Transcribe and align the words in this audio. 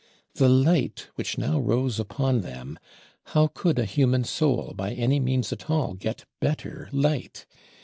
The 0.33 0.49
light 0.49 1.09
which 1.13 1.37
now 1.37 1.59
rose 1.59 1.99
upon 1.99 2.41
them, 2.41 2.79
how 3.37 3.45
could 3.53 3.77
a 3.77 3.85
human 3.85 4.23
soul, 4.23 4.73
by 4.75 4.93
any 4.93 5.19
means 5.19 5.53
at 5.53 5.69
all, 5.69 5.93
get 5.93 6.25
better 6.39 6.89
light? 6.91 7.45